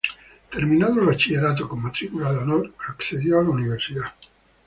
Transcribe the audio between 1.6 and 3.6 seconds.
con matrícula de honor, accedió a la